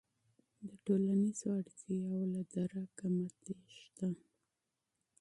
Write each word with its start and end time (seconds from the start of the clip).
د 0.67 0.69
ټولنیزو 0.85 1.47
اړتیاوو 1.59 2.21
له 2.33 2.41
درکه 2.53 3.05
مه 3.15 3.27
تېښته. 3.43 4.09